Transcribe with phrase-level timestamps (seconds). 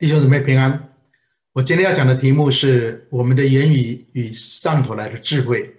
[0.00, 0.94] 弟兄姊妹平安，
[1.52, 5.76] 我今天要讲的题目是我们的言语与上头来的智慧。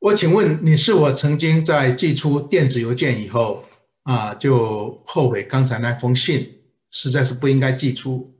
[0.00, 3.64] 我请问你是否曾经在寄出电子邮件以后
[4.02, 8.34] 啊，就后悔刚才那封信实在是不应该寄出，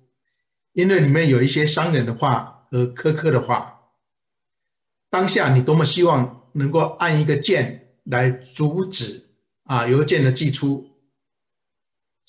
[0.72, 3.82] 因为里面有一些伤人的话和苛刻的话。
[5.10, 9.28] 当下你多么希望能够按一个键来阻止
[9.62, 10.87] 啊邮件的寄出。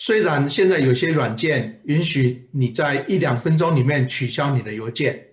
[0.01, 5.31] 虽然现在有些软件允许你在一两分钟里面取消你的邮件，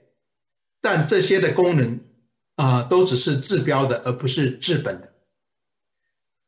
[0.81, 2.01] 但这些的功能
[2.57, 5.13] 啊，都只是治标的，而不是治本的。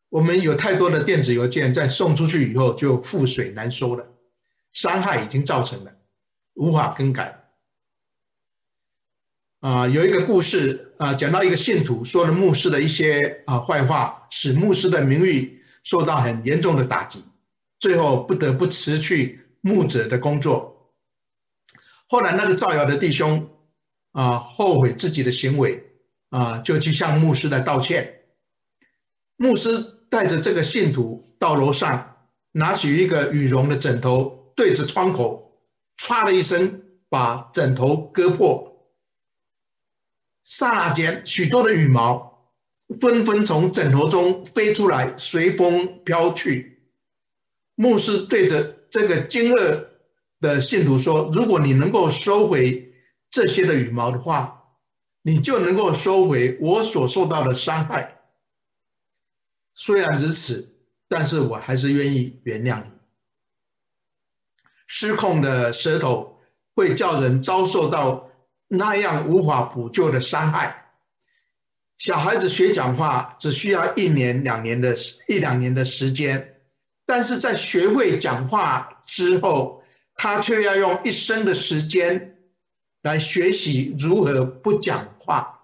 [0.09, 4.09] 我们有太多的电子邮件在送出去以后就覆水难收了，
[4.73, 5.93] 伤害已经造成了，
[6.55, 7.45] 无法更改。
[9.61, 17.23] 啊，有一个故事啊，讲到一个信徒说了牧师的一些啊坏话，使牧师的名誉受到很严重的打击。
[17.79, 20.95] 最后不得不辞去牧者的工作。
[22.09, 23.51] 后来那个造谣的弟兄
[24.13, 25.85] 啊，后悔自己的行为
[26.31, 28.23] 啊，就去向牧师来道歉。
[29.37, 29.79] 牧师
[30.11, 32.17] 带着这个信徒到楼上，
[32.53, 35.63] 拿起一个羽绒的枕头，对着窗口，
[35.97, 38.91] 唰的一声把枕头割破。
[40.45, 42.53] 刹那间，许多的羽毛
[43.01, 46.78] 纷纷从枕头中飞出来，随风飘去。
[47.81, 49.85] 牧师对着这个惊愕
[50.41, 52.93] 的信徒说：“如果你能够收回
[53.31, 54.65] 这些的羽毛的话，
[55.23, 58.19] 你就能够收回我所受到的伤害。
[59.75, 60.75] 虽然如此，
[61.07, 62.91] 但是我还是愿意原谅你。
[64.89, 66.41] 失控的舌头
[66.75, 68.33] 会叫人遭受到
[68.67, 70.91] 那样无法补救的伤害。
[71.97, 74.97] 小孩子学讲话只需要一年、两年的
[75.29, 76.57] 一两年的时间。”
[77.09, 79.83] 但是在学会讲话之后，
[80.15, 82.37] 他却要用一生的时间
[83.01, 85.59] 来学习如何不讲话。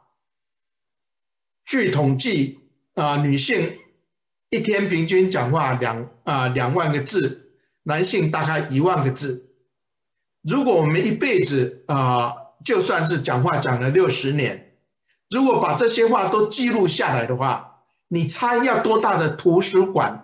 [1.67, 2.61] 据统计，
[2.95, 3.77] 啊，女性
[4.49, 7.53] 一天平均讲话两啊两万个字，
[7.83, 9.51] 男性大概一万个字。
[10.41, 14.79] 如果我们一辈子啊，就算是讲话讲了六十年，
[15.29, 20.23] 如果把这些话都记录下来的话，你猜要多大的图书馆？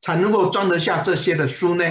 [0.00, 1.84] 才能够装得下这些的书呢？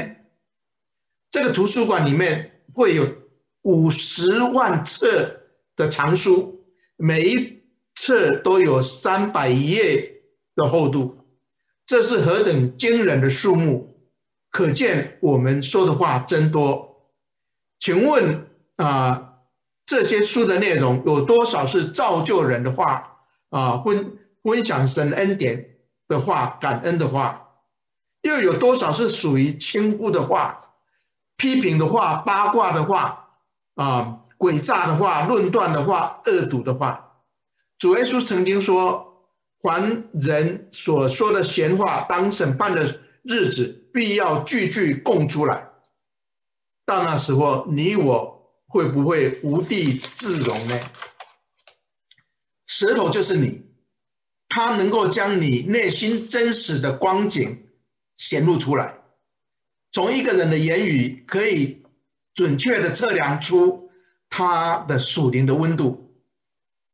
[1.32, 3.16] 这个图书馆里面会有
[3.62, 5.42] 五十万册
[5.76, 6.66] 的藏书，
[6.96, 7.62] 每一
[7.94, 10.22] 册都有三百页
[10.56, 11.26] 的厚度，
[11.86, 14.10] 这是何等惊人的数目！
[14.50, 17.12] 可见我们说的话真多。
[17.80, 18.48] 请问
[18.78, 19.36] 啊，
[19.86, 23.78] 这些书的内容有多少是造就人的话啊？
[23.84, 25.78] 分分享神恩典
[26.08, 27.49] 的话，感恩的话？
[28.22, 30.76] 又有多少是属于轻忽的话、
[31.38, 33.30] 批评的话、八卦的话、
[33.76, 37.06] 啊诡诈的话、论断的话、恶毒的话？
[37.78, 39.32] 主耶稣曾经说
[39.62, 45.70] ：“凡人所说的闲话，当审判的日子，必要句句供出来。
[46.86, 50.80] 到那时候，你我会不会无地自容呢？”
[52.66, 53.64] 舌头就是你，
[54.48, 57.69] 它能够将你内心真实的光景。
[58.20, 58.98] 显露出来，
[59.92, 61.84] 从一个人的言语可以
[62.36, 63.90] 准确地测量出
[64.30, 66.14] 他的属灵的温度。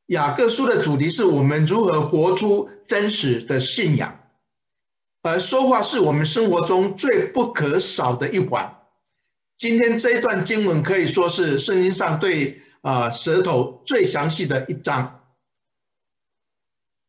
[0.06, 4.20] 雅各书的主题是我们如何活出真实的信仰，
[5.24, 8.78] 而说话是我们生活中最不可少的一环。
[9.58, 15.22] 今天这一段经文可以说是圣经上对啊舌头最详细的一章。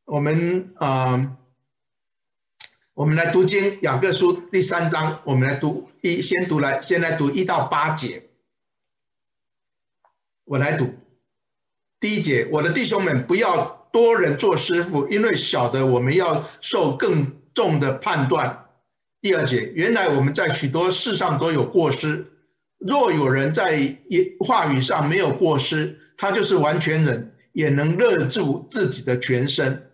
[0.07, 1.37] 我们啊。
[2.97, 8.31] 我们来读经，雅各书第三章，我们来读一，先读来，先来读一到八节。
[10.47, 10.95] 我来读
[12.01, 18.65] 第一节，我的弟兄们，不要多人做师傅，因为晓得我们要受更重的判断。
[19.21, 22.25] 第二节，原来我们在许多事上都有过失，
[22.79, 23.99] 若有人在
[24.41, 29.91] 话语上没有过失，他就是完全人，也能勒住自己的全身。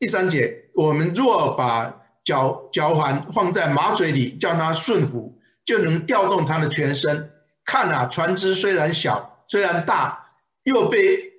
[0.00, 1.99] 第三节，我们若把
[2.30, 7.32] 脚脚环放在马嘴里，叫它顺服，就能调动它的全身。
[7.64, 10.30] 看啊，船只虽然小，虽然大，
[10.62, 11.32] 又被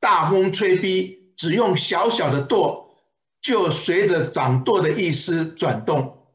[0.00, 2.96] 大风吹逼，只用小小的舵，
[3.40, 6.26] 就随着掌舵的意思转动。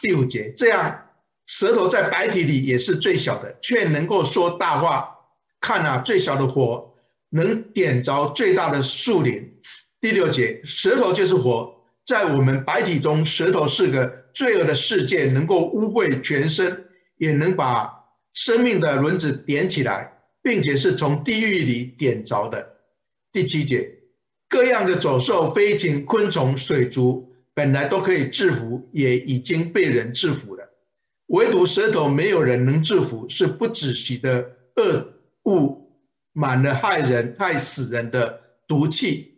[0.00, 1.06] 第五节，这样
[1.46, 5.18] 舌头在白体里也是最小的，却能够说大话。
[5.60, 6.94] 看啊，最小的火
[7.28, 9.60] 能点着最大的树林。
[10.00, 11.76] 第六节，舌头就是火。
[12.10, 16.86] 在我们白体中，舌头是个罪恶的世界，能够污秽全身，
[17.16, 17.88] 也能把
[18.34, 22.78] 生命的轮子点起来，并且是从地狱里点着的。
[23.30, 23.88] 第七节，
[24.48, 30.68] 各样的走兽、飞禽、昆虫、水族，本来都可以制服，也已经被人制服了，
[31.26, 35.12] 唯独舌头没有人能制服，是不止息的恶
[35.44, 35.92] 物，
[36.32, 39.29] 满了害人、害死人的毒气。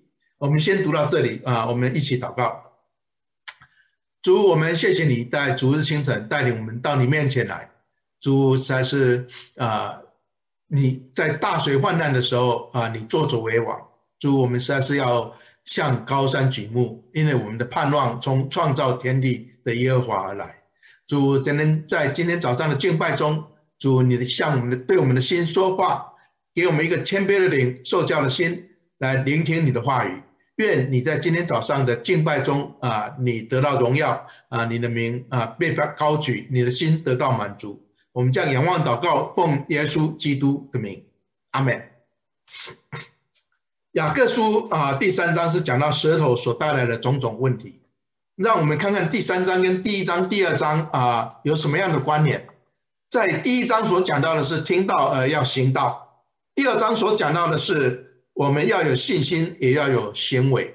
[0.42, 2.72] 我们先读到这里啊，我们一起祷告。
[4.22, 7.70] 主，我们谢谢你在主日清晨带领我们到你面前来。
[8.20, 10.00] 主实在是啊，
[10.66, 13.86] 你在大水泛滥的时候啊，你作主为王。
[14.18, 15.32] 主，我们实在是要
[15.64, 20.56] 向高山举目，因为我们的盼望从创造天地的耶和华而来。
[21.06, 23.44] 主，只能在今天早上的敬拜中，
[23.78, 26.14] 主，你的向我们的对我们的心说话，
[26.52, 30.20] 给我们一个谦卑的灵、受教的心，来聆听你的话语。
[30.56, 37.82] 愿你在今天早上的敬拜中啊，你得到荣耀啊，你的名啊被高举，你的心得到满足。
[38.12, 41.04] 我们将仰望祷告，奉耶稣基督的名，
[41.52, 41.82] 阿门。
[43.92, 47.80] 雅各书啊，第三章是讲到舌头所带来的种种问题。
[48.34, 52.48] 让我们看看第三章跟第一章、第二章啊有什么样的关联。
[53.08, 58.11] 在第一章所讲到的是听到而要行道，第二章所讲到的是
[58.42, 60.74] 我们要有信心，也要有行为。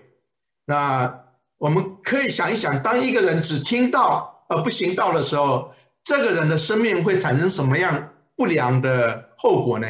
[0.66, 1.26] 那
[1.58, 9.88] 我们可以想一想，当一个人只听到而不行道的时候，这个人的生命会产生什么样不良的后果呢？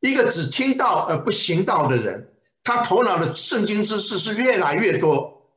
[0.00, 2.32] 一个只听到而不行道的人，
[2.64, 5.52] 他头脑的圣经知识是越来越多，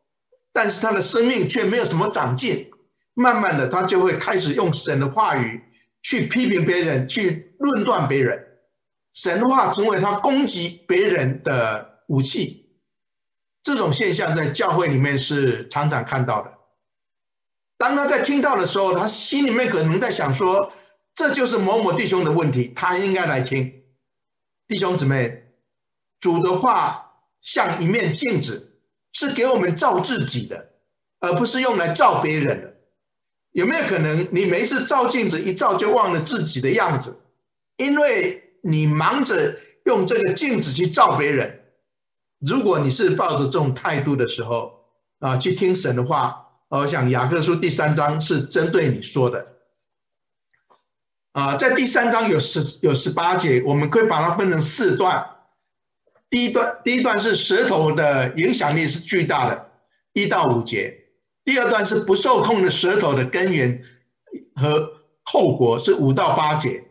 [0.54, 2.69] 但是他的生命却没有什么长进。
[3.15, 5.63] 慢慢的，他就会开始用神的话语
[6.04, 8.44] 去批评别人，去论断别人。
[9.18, 12.69] 神话成为他攻击别人的武器。
[13.64, 16.54] 这种现象在教会里面是常常看到的。
[17.80, 20.72] 当他在听到的时候，他心里面可能在想说
[21.16, 23.81] ：“这就是某某弟兄的问题，他应该来听。”
[24.69, 25.48] 弟兄姊妹，
[26.19, 28.80] 主的话像一面镜子，
[29.14, 30.74] 是给我们照自己的，
[31.19, 32.75] 而不是用来照别人的。
[33.52, 37.19] 有没有可能你每一次照镜子一照就忘了自己的样子？
[37.78, 41.62] 因为你忙着用这个镜子去照别人。
[42.39, 44.86] 如果你是抱着这种态度的时候
[45.19, 46.44] 啊，去听神的话。
[46.69, 49.48] 我想雅各书第三章是针对你说的，
[51.31, 55.25] 啊，在第三章有十有十八节，我们可以把它分成四段。
[56.30, 59.71] 第一段，第一段是舌头的影响力是巨大的，
[60.12, 60.92] 一到五节；
[61.45, 63.81] 第二段是不受控的舌头的根源
[64.54, 64.92] 和
[65.24, 66.81] 后果，是五到八节；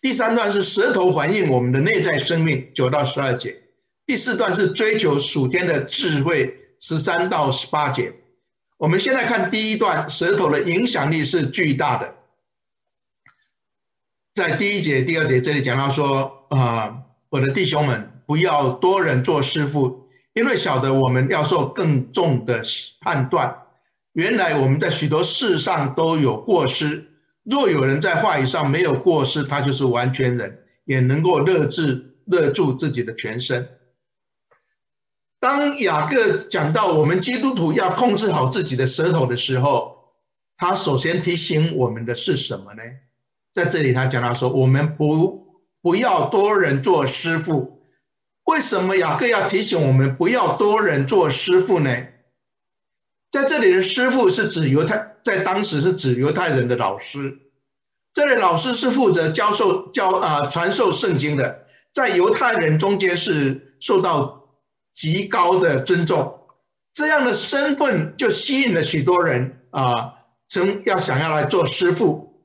[0.00, 3.52] 第三段是舌头反映我们的内在生命，九到十二节；
[4.06, 8.12] 第四段是追求属天的智慧，十三到十八节。
[8.78, 12.16] 我们现在看第一段，舌头的影响力是巨大的。
[14.34, 22.62] 在第一节、第二节这里讲到说，啊，我的弟兄们，不要多人做师傅，因为晓得我们要受更重的
[23.00, 23.58] 判断。
[24.12, 27.11] 原来我们在许多事上都有过失，
[27.42, 33.68] 若有人在话语上没有过失，他就是完全人，也能够勒制勒住自己的全身。
[35.40, 40.12] 当雅各讲到我们基督徒要控制好自己的舌头的时候，
[40.56, 42.82] 他首先提醒我们的是什么呢？
[43.52, 47.82] 在这里他讲到说，我们不不要多人做师傅。
[48.44, 52.06] 为什么雅各要提醒我们不要多人做师傅呢？
[53.32, 57.40] 在这里的师傅是指犹太，在当时是指犹太人的老师。
[58.12, 64.38] 这里老师是负责教授教啊传授圣经的，在犹太人中间是受到。
[64.94, 66.40] 极高的尊重，
[66.92, 70.16] 这样的身份就吸引了许多人啊，
[70.50, 72.44] 曾要想要来做师傅。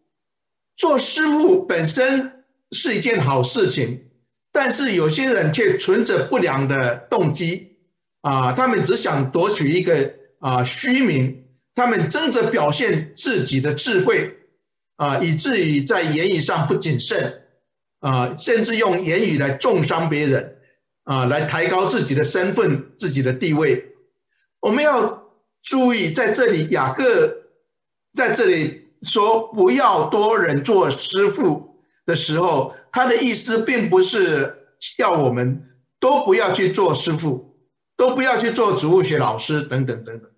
[0.77, 4.05] 做师傅本身是一件好事情，
[4.53, 7.79] 但是有些人却存着不良的动机
[8.21, 14.37] 啊，他们只想夺取一个啊虚名，他们争着表现自己的智慧
[14.95, 17.43] 啊，以至于在言语上不谨慎
[17.99, 20.53] 啊，甚至用言语来重伤别人。
[21.09, 23.95] 啊，来抬高自己的身份、自己的地位。
[24.59, 25.23] 我们要
[25.63, 27.45] 注意，在这里雅各
[28.13, 34.57] 在这里说不要多人做师傅的时候，他的意思并不是
[34.97, 35.69] 要我们
[36.01, 37.46] 都不要去做师傅，
[37.97, 40.29] 都不要去做植物学老师等等等等。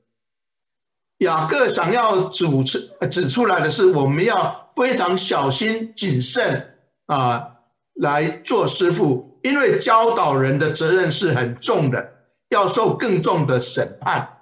[1.20, 7.58] 雅各想要指出指出来的是，我们要非常小心谨慎啊，
[7.94, 9.40] 来做师傅。
[9.42, 12.14] 因为教导人的责任是很重的，
[12.50, 14.42] 要受更重的审判。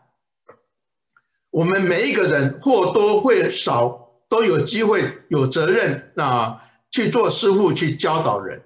[1.51, 8.63] 我们每一个人或多或少都有机会、有责任啊，去做师傅，去教导人。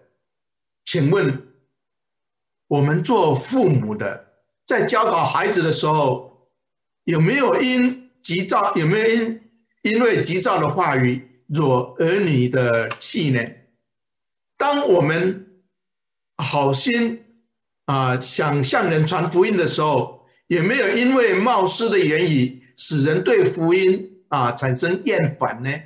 [0.86, 1.48] 请问，
[2.68, 4.31] 我们做父母的，
[4.72, 6.48] 在教导孩子的时候，
[7.04, 9.42] 有没有因急躁，有没有因
[9.82, 13.42] 因为急躁的话语惹儿女的气呢？
[14.56, 15.62] 当我们
[16.38, 17.26] 好心
[17.84, 25.82] 啊，想向人传福音的时候，有没有因为冒失的言语，使人对福音啊产生厌烦呢？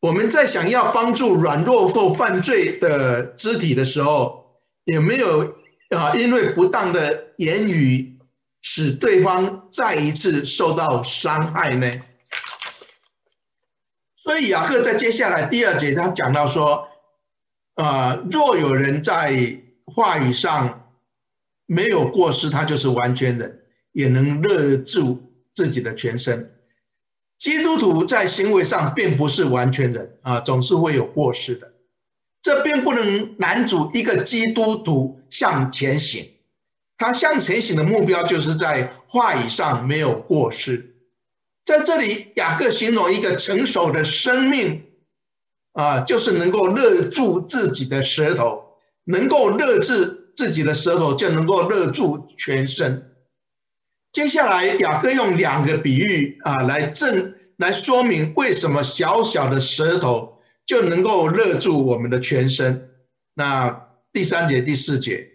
[0.00, 5.54] 我们在想要帮助软弱或犯罪的肢体的时候，有没有
[5.90, 8.18] 啊因为不当的言语
[8.60, 12.00] 使对方再一次受到伤害呢？
[14.16, 16.88] 所以雅各在接下来第二节他讲到说，
[17.74, 20.92] 啊，若有人在话语上
[21.64, 23.62] 没有过失，他就是完全人，
[23.92, 26.52] 也能勒住自己的全身。
[27.38, 31.72] 基督徒在行为上并不是完全人啊，总是会有过失的。
[32.46, 36.30] 这并不能拦阻一个基督徒向前行。
[36.96, 40.94] 他向前行的目标就是在话语上没有过失。
[41.64, 44.84] 在这里，雅各形容一个成熟的生命
[45.72, 53.10] 啊，就是能够勒住自己的舌头，能够勒住自己的舌头，就能够勒住全身。
[54.12, 60.35] 接下来，雅各用两个比喻啊，来证来说明为什么小小的舌头
[60.66, 62.90] 就能够勒住我们的全身。
[63.34, 65.28] 那第三节、第四节，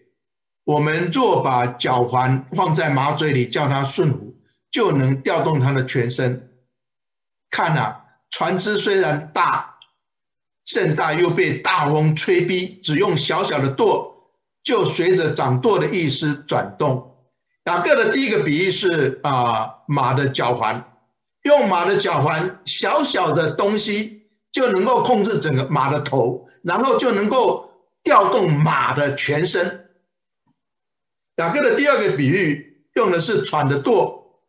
[0.66, 4.36] 我们若把脚环放在马嘴里，叫它顺服，
[4.70, 6.50] 就能调动它的全身。
[7.50, 9.78] 看啊，船只虽然大，
[10.66, 14.32] 甚大，又被大风吹逼，只用小小的舵，
[14.64, 17.08] 就随着掌舵的意思转动。
[17.66, 20.98] 雅各的第一个比喻是啊，马的脚环，
[21.44, 24.21] 用马的脚环，小小的东西
[24.52, 27.72] 就能够控制整个马的头，然后就能够
[28.04, 29.90] 调动马的全身。
[31.38, 34.42] 雅各的第二个比喻用的是船的舵，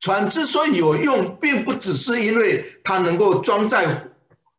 [0.00, 4.08] 船之所以有用，并不只是因为它能够装载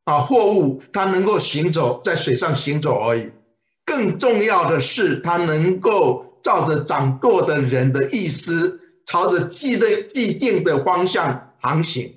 [0.03, 3.31] 啊货物，它能够行走在水上行走而已，
[3.86, 6.25] 更重要的是它能够。
[6.43, 12.15] 照着掌舵的人的意思，朝着既定既定的方向航行。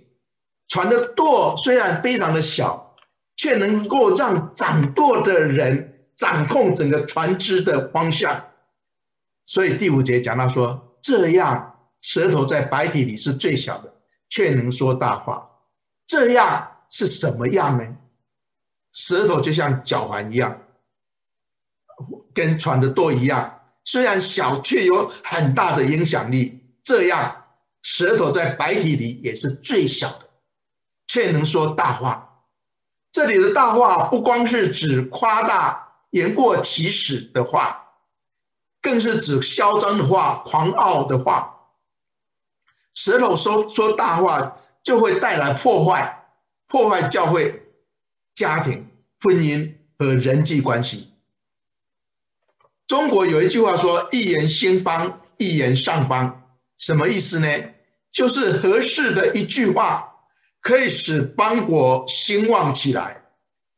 [0.68, 2.97] 船的舵虽然非常的小，
[3.37, 8.47] 却能够让掌舵的人掌控整个船只的方向。
[9.47, 13.94] 所以第五节讲到说，这样舌头在白体里是最小的，
[14.28, 15.50] 却能说大话。
[16.06, 17.97] 这样是什么样呢？
[18.92, 20.62] 舌头就像脚环一样，
[22.33, 23.61] 跟船的舵一样。
[23.85, 26.61] 虽然小，却有很大的影响力。
[26.83, 27.44] 这样，
[27.83, 30.24] 舌头在白体里也是最小的，
[31.06, 32.42] 却能说大话。
[33.12, 37.92] 这里的大话不光是指夸大、言过其实的话，
[38.82, 41.52] 更是指嚣张的话、狂傲的话。
[42.94, 46.26] 舌头说说大话，就会带来破坏，
[46.66, 47.62] 破坏教会、
[48.34, 48.88] 家庭、
[49.20, 51.12] 婚姻和人际关系。
[52.87, 56.42] 中国有一句话说：“一言兴邦，一言丧邦。”
[56.78, 57.49] 什么意思呢？
[58.12, 60.13] 就是合适的一句话
[60.64, 63.23] 可以使邦国兴旺起来，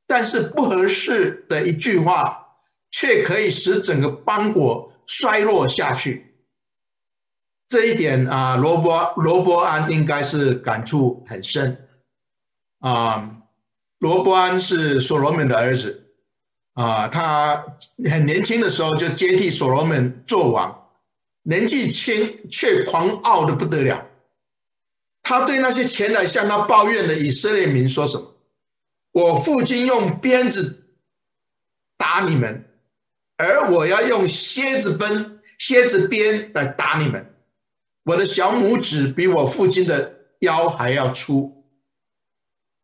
[0.07, 2.47] 但是不合适的一句话
[2.93, 6.37] 却可以使整个邦国衰落下去。
[7.66, 11.88] 这一点啊，罗伯罗伯安应该是感触很深
[12.78, 13.43] 啊。
[13.99, 16.05] 罗伯安是所罗门的儿子。
[16.75, 17.64] 啊，他
[18.09, 20.90] 很年轻的时候就接替所罗门做王，
[21.43, 24.07] 年纪轻却狂傲的不得了。
[25.28, 28.37] 他对那些前来向他抱怨的以色列民说什么？
[29.11, 30.87] 我父亲用鞭子
[31.97, 32.64] 打你们，
[33.37, 37.35] 而我要用蝎子鞭、蝎子鞭来打你们。
[38.04, 41.64] 我的小拇指比我父亲的腰还要粗。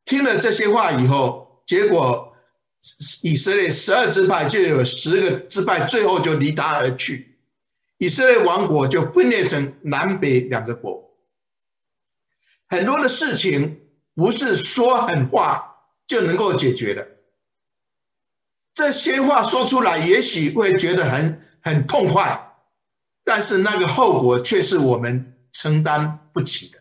[0.04, 2.30] 听了这些话以后，结果。
[3.22, 7.38] 以色列十二支派就有十个支派，最后就离他而去。
[7.98, 11.11] 以色列王国就分裂成南北两个国。
[12.72, 13.82] 很多的事情
[14.14, 15.76] 不是说狠话
[16.06, 17.06] 就能够解决的。
[18.72, 22.54] 这些话说出来，也许会觉得很很痛快，
[23.24, 26.78] 但是那个后果却是我们承担不起的。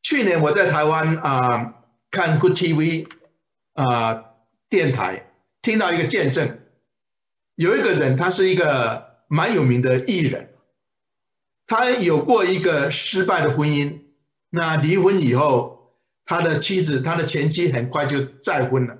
[0.00, 1.74] 去年我在台湾啊、
[2.12, 3.08] 看 Good TV。
[3.76, 4.26] 啊、
[4.68, 6.60] 电台听到一个见证，
[7.56, 10.54] 有一个人，他是一个蛮有名的艺人，
[11.66, 14.03] 他有过一个失败的婚姻，
[14.54, 18.98] 那离婚以后，他的妻子，他的前妻很快就再婚了。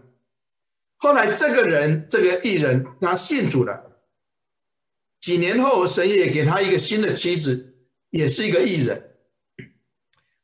[0.96, 3.92] 后来这个人，这个艺人，他信主了。
[5.20, 7.76] 几年后，神也给他一个新的妻子，
[8.11, 9.14] 也是一个艺人。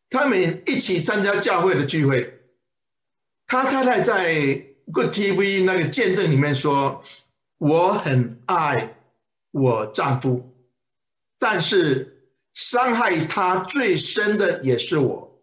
[0.09, 2.41] 他们一起参加教会的聚会。
[3.49, 7.03] 他太太在 Good TV 那个见证里面说
[7.59, 8.95] ：“我很爱
[9.51, 10.55] 我丈夫，
[11.37, 12.20] 但是
[12.55, 15.41] 伤害他最深的也是我。”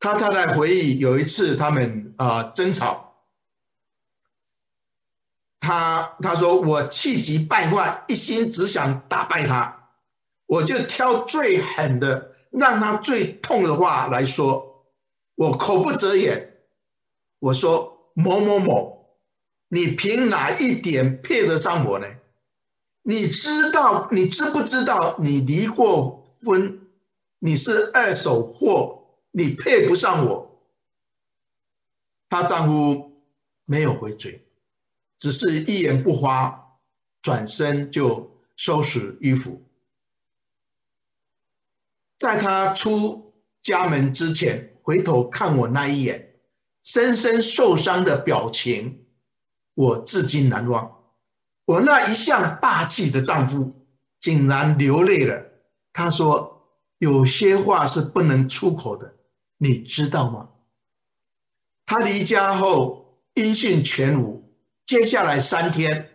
[0.00, 3.14] 他太太回忆有一次他们啊争吵，
[5.60, 9.90] 他他说：“我气急败坏，一心只想打败他，
[10.46, 14.86] 我就挑最狠的。”让他最痛的话来说，
[15.34, 16.56] 我口不择言。
[17.38, 19.18] 我说某某某，
[19.68, 22.06] 你凭哪一点配得上我呢？
[23.08, 26.80] 你知道，你知不知道你离过婚？
[27.38, 30.60] 你是二手货，你配不上我。
[32.28, 33.22] 她丈夫
[33.64, 34.44] 没有回嘴，
[35.18, 36.80] 只是一言不发，
[37.22, 39.62] 转身就收拾衣服。
[42.18, 46.40] 在她出家门之前，回头看我那一眼，
[46.82, 49.06] 深深受伤的表情，
[49.74, 50.95] 我至今难忘。
[51.66, 53.86] 我那一向霸气的丈夫
[54.18, 55.44] 竟然流泪了。
[55.92, 56.62] 他说
[56.96, 59.14] ：“有些话是不能出口的，
[59.58, 60.48] 你知道吗？”
[61.84, 64.50] 他离家后音讯全无，
[64.86, 66.10] 接下来三天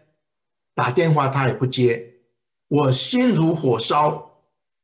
[0.74, 2.16] 打电话他也不接，
[2.68, 4.30] 我心如火烧。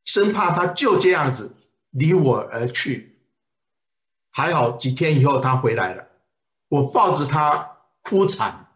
[0.06, 1.58] 生怕他就这样子
[1.90, 3.20] 离我而去，
[4.32, 6.08] 还好几天以后他回来了，
[6.70, 8.67] 我抱着他哭惨，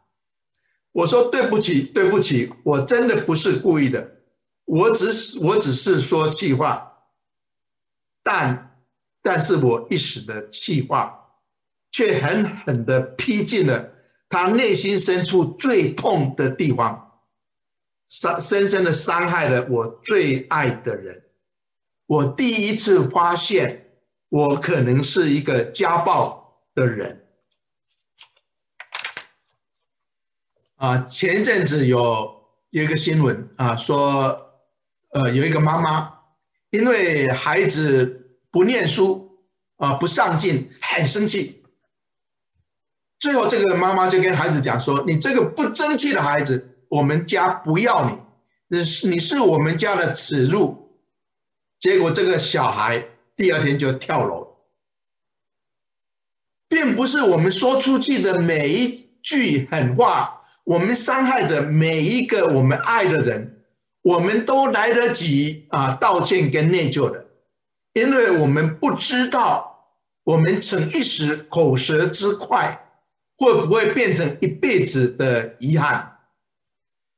[0.92, 4.18] 我说对不起，对不起，我真的不是故意的，
[4.66, 6.98] 我只是我只是说气话，
[8.24, 8.78] 但
[9.22, 11.30] 但是我一时的气话，
[11.92, 13.94] 却狠狠的劈进了
[14.28, 17.08] 他内心深处最痛的地方。
[18.10, 21.24] 伤深深的伤害了我最爱的人。
[22.08, 23.90] 我第一次发现，
[24.28, 27.21] 我可能是一个家暴的人。
[30.82, 32.42] 啊，前一阵子有
[32.72, 34.52] 有一个新闻啊，说，
[35.12, 36.12] 呃，有一个妈妈
[36.72, 39.38] 因为孩子不念书
[39.78, 41.64] 啊，不上进，很生气。
[43.20, 48.18] 最后，这个妈妈就跟孩子讲说：“你这个不争气的孩子。”我们家不要你，
[48.68, 51.00] 你是你是我们家的耻辱。
[51.80, 54.58] 结果这个小孩第二天就跳楼，
[56.68, 63.64] 并不是我们说出去的每一句狠话，我们伤害的每一个我们爱的人，
[64.02, 67.26] 我们都来得及啊道歉跟内疚的，
[67.94, 72.88] 因为我们不知道我们逞一时口舌之快，
[73.38, 76.20] 会不会变成一辈子的遗憾。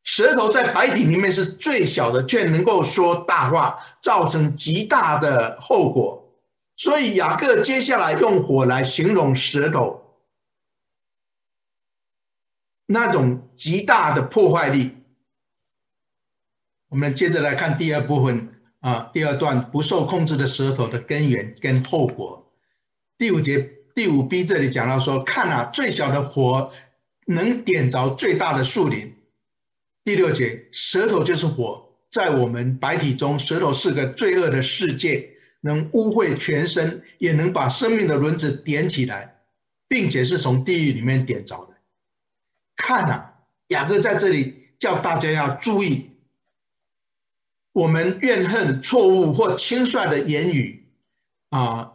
[0.04, 6.22] 舌头在百体里面是最小的，却能够说大话，造成极大的后果。
[6.76, 10.03] 所以雅各接下来用火来形容舌头，
[12.86, 14.98] 那种极大的破坏力。
[16.89, 22.52] 我们接着来看第二部分啊，第二段不受控制的舌头的根源跟后果。
[23.17, 26.72] 第五节第五 B 这里讲到说，看啊，最小的火
[27.26, 29.15] 能点着最大的树林。
[30.04, 39.39] 第六节，舌头就是火，在我们白体中，舌头是个罪恶的世界，能污秽全身，也能把生命的轮子点起来，
[39.88, 41.73] 并且是从地狱里面点着的。
[42.94, 43.34] 看啊，
[43.70, 46.12] 雅各在这里叫大家要注意，
[47.72, 50.86] 我们怨恨、错误或轻率的言语
[51.50, 51.94] 啊，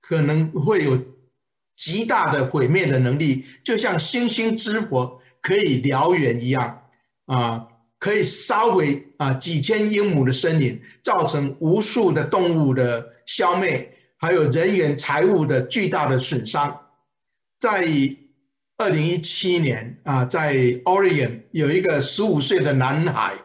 [0.00, 1.04] 可能会有
[1.76, 6.84] 极大的毁灭的能力，就像星星之火可以燎原一样。
[7.26, 7.68] 啊，
[7.98, 16.86] 可以烧毁啊几千英亩的森林，造成无数的动物的消灭，还有人员财物的巨大的损伤。
[17.58, 17.86] 在
[18.78, 23.38] 二零一七年啊，在 Oregon 有一个十五岁的男孩，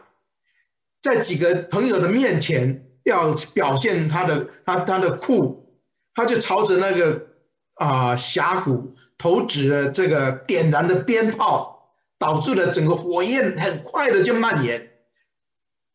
[1.02, 5.78] 在几个朋友的面前要表现他的他他的酷，
[6.14, 7.26] 他就朝着那个
[7.74, 11.72] 啊峡谷投掷了这个点燃的鞭炮。
[12.16, 14.92] 导致了整个火焰很快的就蔓延，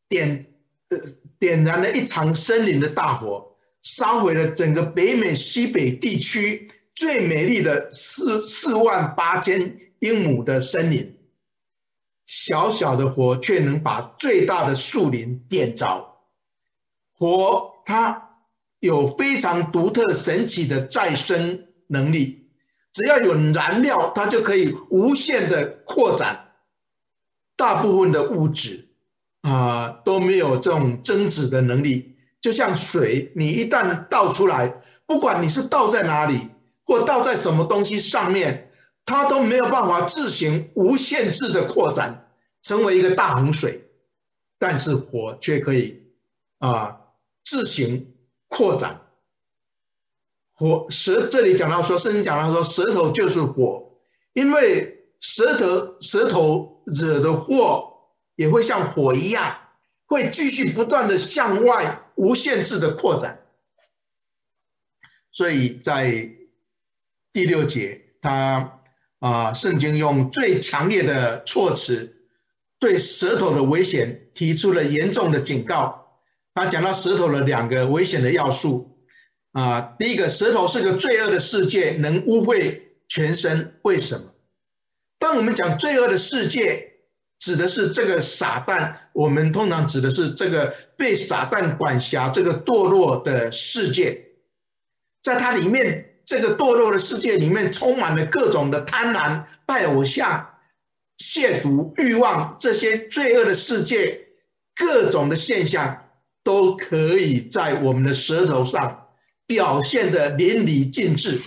[0.10, 0.46] 点
[0.90, 0.98] 呃
[1.40, 6.70] 点燃了一场森林的大火，烧毁了整个北美西北地区
[7.00, 11.18] 最美丽的四四万八千英亩的森林。
[12.28, 16.18] 小小的火却能把最大的树林点着，
[17.16, 18.32] 火它
[18.82, 22.50] 有非常独特神奇的再生能力，
[22.92, 26.52] 只要有燃料，它就可以无限的扩展。
[27.56, 28.90] 大部分的物质
[29.40, 36.50] 啊、都没有这种增值的能力，就像水，你一旦倒出来，不管你是倒在哪里，
[36.90, 38.72] 或倒在什么东西上面，
[39.06, 42.32] 它都没有办法自行无限制的扩展，
[42.64, 43.88] 成为一个大洪水。
[44.58, 46.02] 但是火却可以
[46.58, 47.02] 啊、
[47.46, 48.16] 自行
[48.48, 49.02] 扩展。
[50.56, 53.94] 火舌这里讲到说，圣经讲到说，舌头就是火，
[54.34, 56.76] 因为舌头舌头。
[56.92, 59.60] 惹的祸也会像火一样，
[60.08, 63.46] 会继续不断的向外无限制的扩展。
[65.32, 66.32] 所以在
[67.40, 68.82] 第六节，他
[69.20, 72.18] 啊，圣经用最强烈的措辞，
[72.80, 76.20] 对舌头的危险提出了严重的警告。
[76.54, 78.98] 他讲到舌头的两个危险的要素
[79.54, 83.80] 啊，第一个，舌头是个罪恶的世界，能污秽全身。
[83.84, 84.34] 为什么？
[85.18, 86.92] 当我们讲罪恶的世界，
[87.40, 88.96] 指的是这个撒旦。
[89.14, 94.26] 我们通常指的是这个被撒旦管辖、这个堕落的世界。
[95.22, 100.60] 在它里面，这个堕落的世界里面充满了各种的贪婪、拜偶像、
[101.18, 104.28] 亵渎、欲望这些罪恶的世界，
[104.76, 106.06] 各种的现象
[106.44, 109.08] 都可以在我们的舌头上
[109.48, 111.42] 表现得淋漓尽致。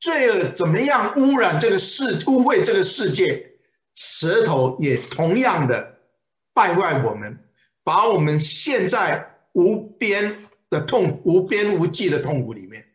[0.00, 3.50] 罪恶怎么样污染这个世、污秽这个世界？
[3.94, 5.98] 舌头也同样的
[6.54, 7.40] 败坏我们，
[7.84, 10.38] 把我们陷在无边
[10.70, 12.86] 的痛、无边无际的痛苦里面。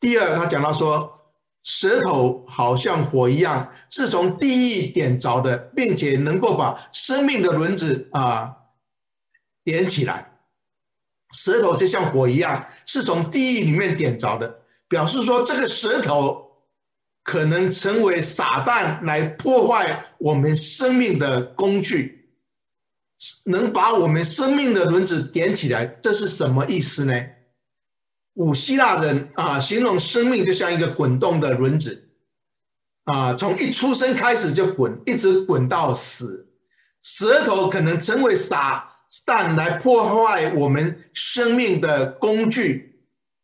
[0.00, 1.20] 第二，他讲到说，
[1.62, 8.56] 舌头好像火一样，是从地狱点着的，并且能够把生命的轮子啊
[9.62, 10.32] 点起来。
[11.32, 14.62] 舌头就像火一样，是从地狱里面点着的。
[14.88, 16.50] 表示说，这个舌头
[17.22, 22.30] 可能成为撒旦来破坏我们生命的工具，
[23.44, 27.14] 能把我们生命的轮子点起来，这是什么意思呢？
[28.34, 32.08] 古希腊人啊，形容生命就像一个滚动的轮子，
[33.04, 36.48] 啊，从一出生开始就滚，一直滚到死。
[37.02, 42.88] 舌头可能成为撒旦来破坏我们生命的工具。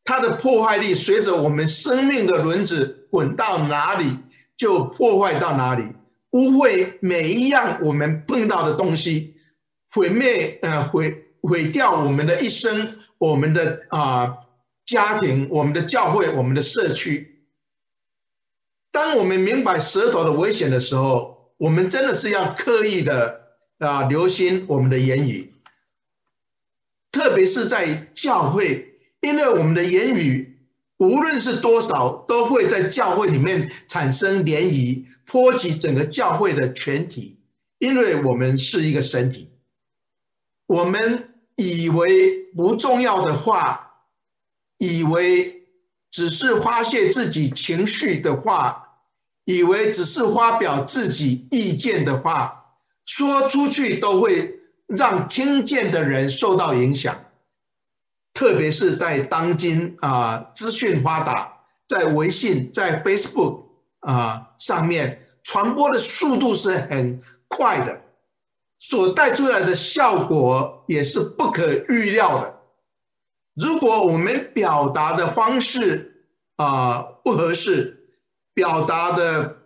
[0.05, 4.19] 它的破坏力随着我们生命的轮子滚到哪里，
[4.57, 5.83] 就破坏到哪里，
[6.31, 9.35] 污秽每一样我们碰到的东西，
[9.91, 14.37] 毁灭呃毁毁掉我们的一生，我们的啊、
[14.87, 17.43] 家庭，我们的教会，我们的社区。
[18.93, 23.43] 当我们明白舌头的危险的时候，我们真的是要刻意的
[23.79, 25.53] 啊、留心我们的言语，
[27.13, 28.95] 特别是在教会。
[29.21, 30.57] 因为我们的言语，
[30.99, 37.37] 无论是多少，都会在教会里面产生涟漪，波及整个教会的全体。
[37.79, 39.51] 因为我们是一个身体，
[40.67, 43.86] 我们以为不重要的话，
[44.79, 45.63] 以为
[46.11, 48.89] 只是发泄自己情绪的话，
[49.45, 52.65] 以为只是发表自己意见的话，
[53.05, 57.25] 说出去都会让听见的人受到影响。
[58.35, 63.63] 特别是在当今啊，资讯发达，在微信、在 Facebook
[64.01, 68.03] 啊上面传播的速度是很快的，
[68.79, 72.56] 所带出来的效果也是不可预料的。
[73.57, 76.25] 如果我们表达的方式
[76.57, 78.07] 啊不合适，
[78.55, 79.57] 表达的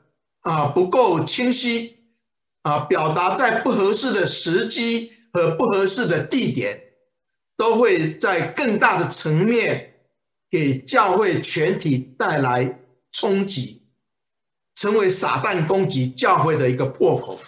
[0.40, 1.98] 啊不够清晰，
[2.62, 6.86] 啊表达在不合适的时机和不合适的地点。
[7.56, 9.92] 都会在更大的层面
[10.50, 12.80] 给教会全体带来
[13.12, 13.82] 冲击，
[14.74, 17.38] 成为撒旦攻击教会的一个破口。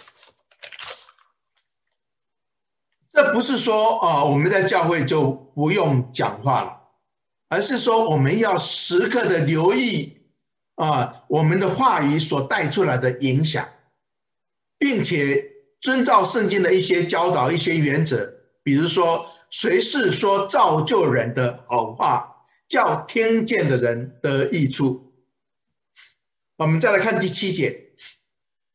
[3.13, 6.81] 这不是说啊，我们在教会就不用讲话了，
[7.47, 10.17] 而是说我们要时刻的留意
[10.75, 13.69] 啊，我们的话语所带出来的影响，
[14.77, 19.29] 并且遵照圣经的一些教导、一些原则，比如说。
[19.55, 25.13] 随时说造就人的好话，叫听见的人得益处。
[26.57, 27.91] 我们再来看第七节，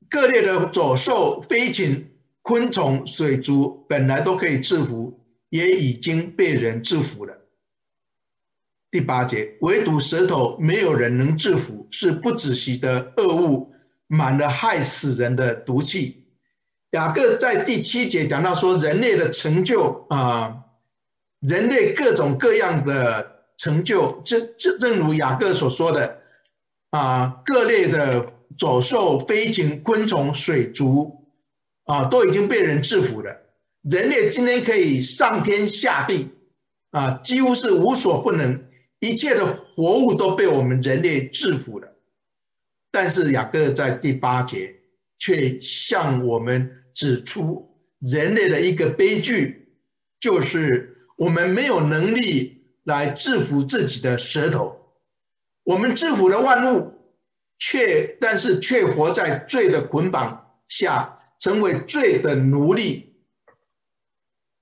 [0.08, 2.17] 各类的走兽、飞禽、
[2.48, 7.36] 昆虫、水族，本来都可以制服，也已经被人制服了。
[8.90, 13.74] 第八节，唯独舌头没有人能制服，是不止息的恶物，
[14.06, 16.24] 满了害死人的毒气。
[16.92, 20.64] 雅各在第七节讲到说，人类的成就啊。
[21.40, 26.22] 人类各种各样的成就，正正正如雅各所说的，
[26.88, 31.17] 啊，各类的走兽、飞禽、昆虫、水族，
[31.88, 33.40] 啊，都已经被人制服了。
[33.80, 36.28] 人类今天可以上天下地，
[36.90, 38.66] 啊，几乎是无所不能，
[39.00, 41.88] 一切的活物都被我们人类制服了。
[42.90, 44.76] 但是雅各在第八节
[45.18, 47.70] 却向我们指出
[48.00, 49.72] 人类的一个悲剧，
[50.20, 54.76] 就是我们没有能力来制服自己的舌头。
[55.64, 56.92] 我们制服了万物，
[57.58, 63.14] 却但是却活在罪的捆绑下，成为罪的奴隶。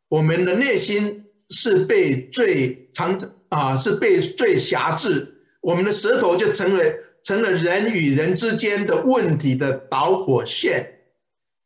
[0.08, 11.00] 我们的内心是被罪藏着啊，是被罪辖制，我们的舌头就成为成了人与人之间的问题的导火线。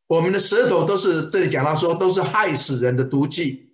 [0.07, 3.71] 我们的舌头都是这里讲到说都是害死人的毒剂。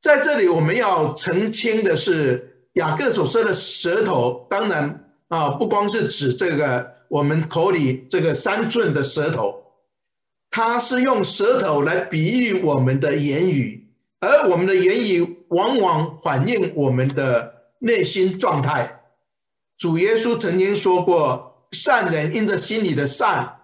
[0.00, 2.52] 在这里我们要澄清的是。
[2.76, 9.65] 雅各所说的舌头，当然啊，不光是指这个我们口里这个三寸的舌头，
[10.56, 13.88] 他是用舌头来比喻我们的言语，
[14.20, 19.02] 而我们的言语往往反映我们的内心状态。
[19.76, 23.56] 主耶稣曾经说过：“善人因着心里的善，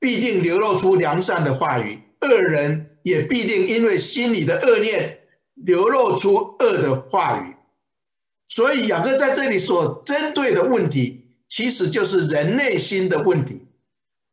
[0.00, 5.18] 必定流露出良善的话语；恶人也必定因为心里的恶念，
[5.54, 7.54] 流露出恶的话语。”
[8.48, 13.66] 所以雅各在这里所针对的问题，其实就是人内心的问题。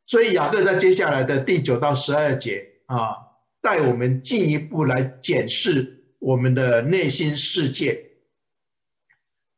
[0.09, 3.15] 所以雅各在接下来的第九到十二节啊，
[3.61, 8.09] 带我们进一步来检视我们的内心世界。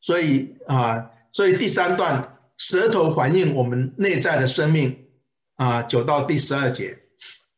[0.01, 5.07] 所以啊，所以第三段舌头反映我们内在的生命
[5.55, 6.99] 啊，九到第十二节，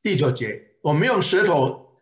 [0.03, 1.97] 第九节，我们用舌头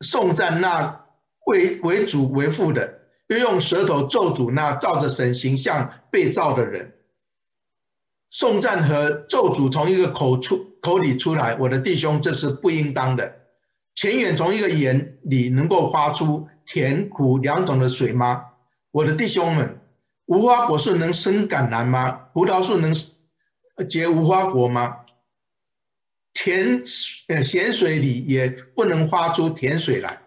[0.00, 1.06] 颂赞那
[1.46, 2.98] 为为主为父的。
[3.28, 6.94] 又用舌头咒诅那照着神形象被造的人，
[8.30, 13.36] 送赞和咒诅从一个口出口里出来，我的弟兄，这是不应当的。
[13.94, 18.44] 泉源从一个眼里能够发出甜苦两种的水吗？
[18.90, 19.80] 我的弟兄们，
[20.26, 22.26] 无花果树能生橄榄吗？
[22.32, 22.94] 葡萄树能
[23.88, 24.98] 结无花果吗？
[26.32, 26.82] 甜
[27.26, 30.20] 呃咸水里也不能发出甜水来。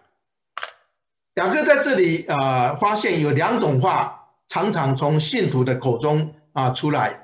[1.36, 2.36] 雅各在这里啊、
[2.70, 7.21] 呃，发现有两种话常常从信徒的口中啊、出来。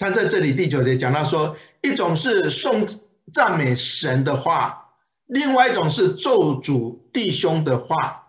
[0.00, 2.86] 他在这里第九节讲到说，一种是颂
[3.34, 4.94] 赞美神的话，
[5.26, 8.28] 另外一种是咒诅弟兄的话。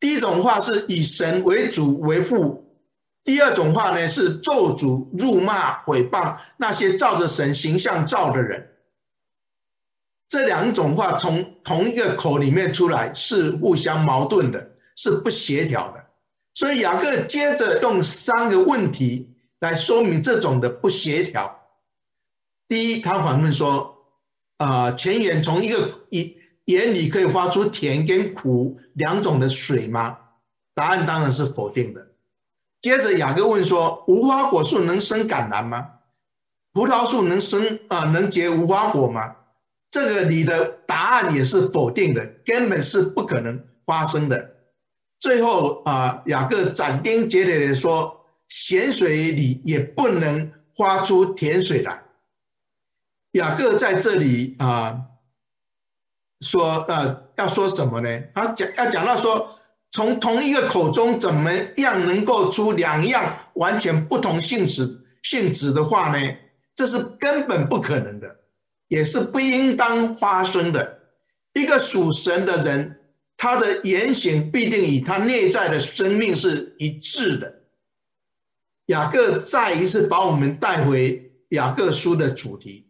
[0.00, 2.74] 第一种话是以神为主为父，
[3.22, 8.70] 第二种话呢是咒诅辱骂毁谤那些照着神形象造的人。
[10.26, 16.06] 这两种话从同一个口里面出来是互相矛盾的，是不协调的。
[16.54, 19.33] 所以雅各接着用三个问题
[19.64, 21.60] 来说明这种的不协调。
[22.68, 24.04] 第一，他反问说
[24.58, 26.34] ：“啊，泉眼从一个眼
[26.66, 30.18] 眼里可以发出甜跟苦两种的水吗？”
[30.76, 32.08] 答案当然是否定的。
[32.82, 35.90] 接着雅各问说：“无花果树能生橄榄吗？
[36.74, 39.36] 葡萄树能生啊能结无花果吗？”
[39.90, 44.56] 这个你的答案也是否定的，根本是不可能发生的。
[45.20, 52.02] 最后啊，雅各斩钉截铁的说，咸水里也不能发出甜水来。
[53.32, 55.02] 雅各在这里啊
[56.40, 58.22] 说呃要说什么呢？
[58.34, 59.58] 他讲要讲到说，
[59.90, 66.36] 从同一个口中怎么样能够出两样完全不同性质性质的话呢？
[66.74, 68.36] 这是根本不可能的。
[68.88, 71.00] 也是不应当发生的。
[71.54, 73.00] 一个属神的人，
[73.36, 77.63] 他的言行必定与他内在的生命是一致的。
[78.86, 82.88] 雅各再一次把我们带回雅各书的主题：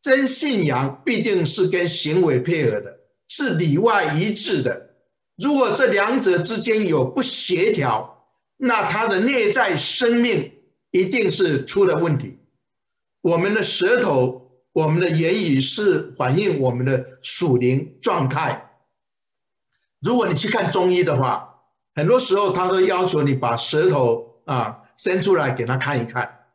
[0.00, 4.90] 真信仰必定是跟行为配合的，是里外一致的。
[5.36, 10.52] 如果这两者之间有不协调，那他的内在生命
[10.90, 12.38] 一定是出了问题。
[13.20, 14.44] 我们的舌头。
[14.76, 18.72] 我们的言语是反映我们的属灵状态。
[20.02, 21.62] 如果你去看中医的话，
[21.94, 26.46] 很多时候他都要求你把舌头啊伸出来给他看一看，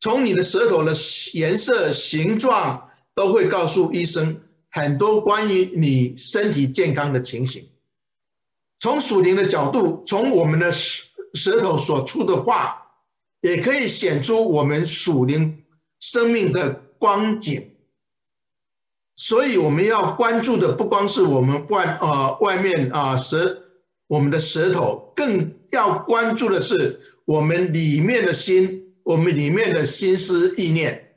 [0.00, 0.94] 从你的舌头的
[1.34, 4.40] 颜色、形状都会告诉医生
[4.70, 7.68] 很多关于你身体健康的情形。
[8.80, 12.86] 从属灵的角度，从我们的舌舌头所出的话，
[13.40, 15.64] 也可以显出我们属灵
[15.98, 16.80] 生命的。
[17.02, 17.72] 光景，
[19.16, 23.64] 所以我们要关注的不光是我们外呃外面啊舌
[24.06, 31.14] 我们的舌头，更要关注的是我们里面的心，我们里面的心思意念。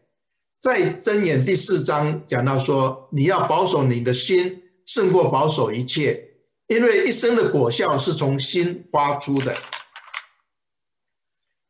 [0.62, 6.30] 在箴言第四章讲到说，你要保守你的心，胜过保守一切，
[6.68, 9.56] 因为一生的果效是从心发出的。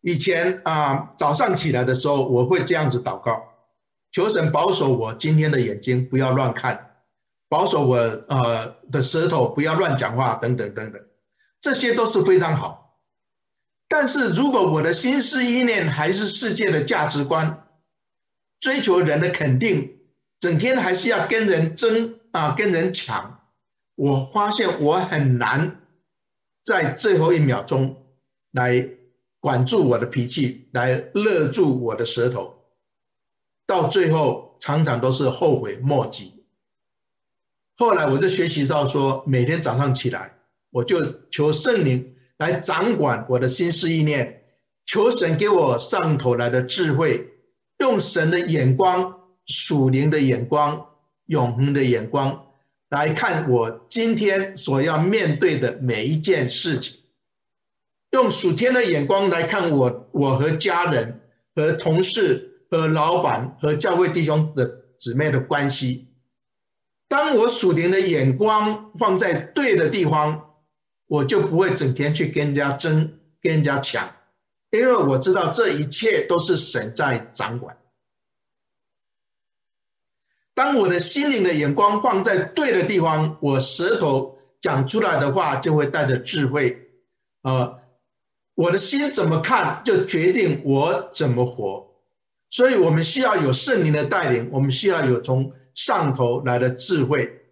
[0.02, 3.44] 以前啊，早上起来的时候，我会这样子祷告，
[4.12, 6.98] 求神保守我今天的眼睛不要乱看，
[7.50, 11.02] 保守我呃的舌头不要乱讲话，等等等等，
[11.60, 12.85] 这些都是非常好。
[13.98, 17.66] 但是如果我的心思意念还是世界的价值观，
[18.60, 20.00] 追求人的肯定，
[20.38, 23.40] 整天还是要跟人争啊，跟人抢，
[23.96, 25.80] 我发现我很难
[26.66, 28.06] 在最后一秒钟
[28.52, 28.90] 来。
[29.40, 32.56] 管住我的脾气，来勒住我的舌头，
[33.68, 36.44] 到最后常常都是后悔莫及。
[37.78, 40.40] 后来我就学习到说，每天早上起来，
[40.72, 44.44] 我就求圣灵来掌管我的心思意念，
[44.86, 47.30] 求神给我上头来的智慧，
[47.80, 50.88] 用神的眼光、属灵的眼光、
[51.26, 52.46] 永恒的眼光
[52.90, 56.98] 来看我今天所要面对的每一件事情。
[58.12, 61.22] 用属天的眼光来看我，我和家人、
[61.54, 66.08] 和同事、和老板、和教会弟兄的姊妹的关系。
[67.08, 70.55] 当我属灵的眼光放在对的地方，
[71.08, 74.10] 我就不会整天去跟人家争、跟人家抢，
[74.72, 77.78] 因为我知道这一切都是神在掌管。
[80.54, 86.90] 当我的心灵的眼光放在对的地方，我舌头讲出来的话就会带着智慧，
[87.42, 87.80] 呃。
[88.58, 91.94] 我的心怎么看，就决定我怎么活。
[92.50, 97.45] 所以，我们需要有圣灵的带领，我们需要有从上头来的智慧。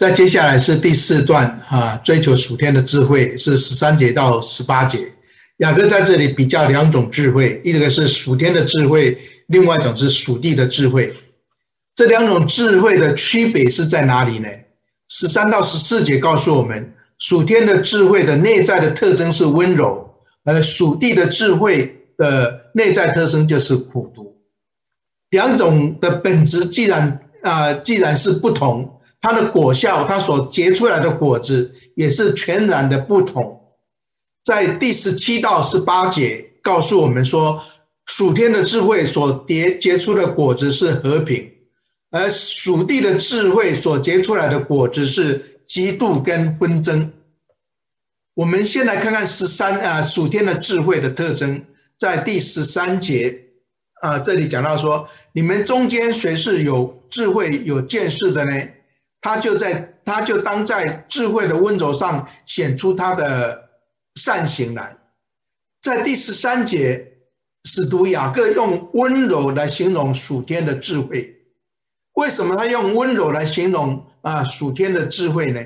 [0.00, 5.12] 再接下来是第四段啊，追求属天的智慧是十三节到十八节。
[5.58, 11.14] 雅各在这里比较两种智慧，一个是属天的智慧，另外一种是属地的智慧。
[11.94, 14.48] 这两种智慧的区别是在哪里呢？
[15.10, 20.14] 十三到十四节告诉我们，属天的智慧的内在的特征是温柔。
[20.44, 24.38] 而，属地的智慧的内在特征就是苦毒，
[25.28, 33.74] 两种的本质既然啊、既然是不同，它的果效，它所结出来的果子也是全然的不同。
[34.42, 37.62] 在第十七到十八节告诉我们说，
[38.06, 41.52] 属天的智慧所结结出的果子是和平，
[42.10, 47.12] 而属地的智慧所结出来的果子是嫉妒跟纷争。
[48.32, 51.64] 我们先来看看十三啊，属天的智慧的特征，
[51.98, 53.48] 在第十三节
[54.00, 58.52] 啊，这里讲到说，你们中间谁是有智慧、有见识的呢？
[59.20, 63.70] 他就在，他就当在智慧的温柔上显出他的
[64.14, 64.96] 善行来。
[65.82, 67.18] 在第十三节，
[67.64, 71.36] 使徒雅各用温柔来形容属天的智慧。
[72.14, 75.64] 为什么他用温柔来形容啊属天的智慧呢？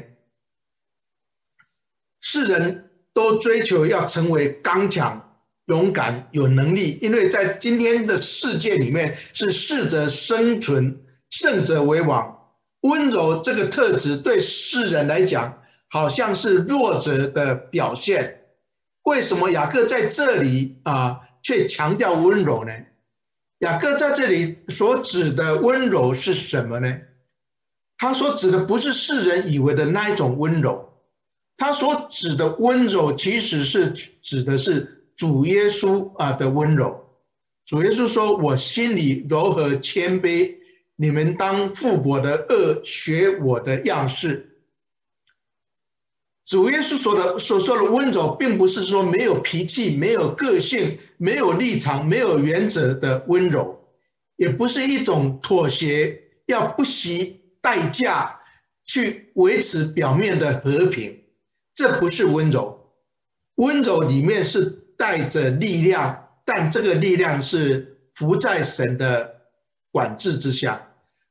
[2.20, 12.33] 世人都追求要成为刚强、勇敢、有能力，因为在今天的世界里面，是适者生存，胜者为王。
[12.84, 18.42] 温柔这个特质对世人来讲，好像是弱者的表现。
[19.04, 22.72] 为什么雅各在这里啊，却强调温柔呢？
[23.60, 26.98] 雅各在这里所指的温柔是什么呢？
[27.96, 30.92] 他所指的不是世人以为的那一种温柔。
[31.56, 37.02] 他所指的温柔，其实是指的是主耶稣啊的温柔。
[37.64, 40.56] 主耶稣说：“我心里柔和谦卑，
[40.96, 44.50] 你们当负我的恶，学我的样式。”
[46.46, 53.88] 主耶稣说的所说的温柔，并不是说没有脾气、没有个性、没有立场、没有原则的温柔，
[54.36, 58.40] 也不是一种妥协，要不惜代价
[58.84, 61.22] 去维持表面的和平。
[61.74, 62.92] 这不是温柔，
[63.54, 64.66] 温柔里面是
[64.98, 69.33] 带着力量，但这个力量是伏在神的
[69.94, 70.88] 管制之下。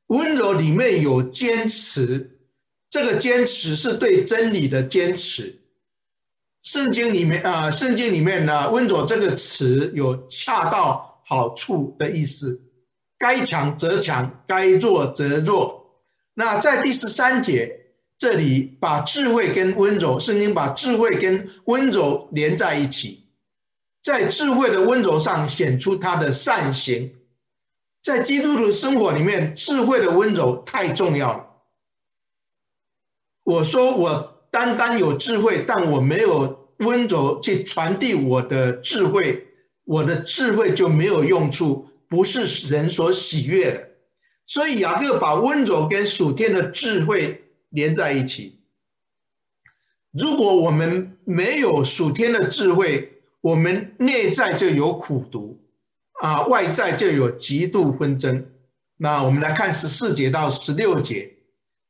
[0.07, 2.39] 温柔里面有坚持，
[2.89, 5.59] 这个坚持是对真理的坚持。
[6.61, 12.61] 圣经里面啊，圣经里面呢，温柔这个词有恰到好处的意思，
[13.17, 15.99] 该强则强，该弱则弱。
[16.33, 17.81] 那在第十三节。
[18.15, 23.25] 这里把智慧跟温柔，圣经把智慧跟温柔连在一起，
[24.01, 27.11] 在智慧的温柔上显出他的善行，
[28.03, 31.47] 在基督徒生活里面，智慧的温柔太重要了。
[33.43, 39.47] 我说我单单有智慧，但我没有温柔去传递我的智慧，
[39.85, 43.89] 我的智慧就没有用处，不是人所喜悦的。
[44.45, 48.59] 所以雅各把温柔跟属天的智慧连在一起。
[50.11, 55.62] 如果我们没有属天的智慧，我们内在就有苦毒
[56.23, 58.45] 啊，外在就有极度纷争。
[58.95, 61.33] 那我们来看十四节到十六节，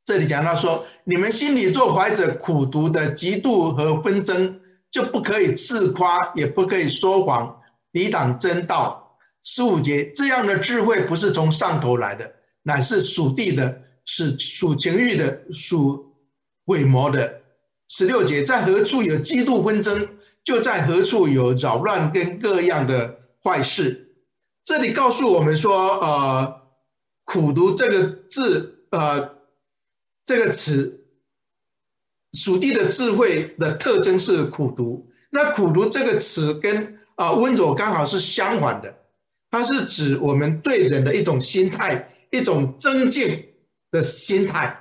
[0.04, 4.58] 这里讲到说：你们心里做怀着苦毒的嫉妒和纷争，
[4.90, 7.60] 就不可以自夸，也不可以说谎，
[7.92, 9.16] 抵挡真道。
[9.44, 12.32] 十五节，这样的智慧不是从上头来的。
[12.64, 16.12] 乃是属地的，是属情欲的，属
[16.64, 17.42] 鬼魔的。
[17.86, 20.08] 十六节，在何处有极度纷争，
[20.42, 24.03] 就在何处有扰乱跟各样的坏事。
[24.64, 26.62] 这里告诉我们说，呃，
[27.24, 29.36] 苦读这个字，呃，
[30.24, 31.06] 这个词，
[32.32, 35.10] 属地的智慧的特征是苦读。
[35.30, 38.96] 那苦读这个词跟啊温柔刚好是相反的，
[39.50, 42.10] 它是指我们对人的一种心态。
[42.30, 43.54] 一种增进
[43.92, 44.80] 的心态，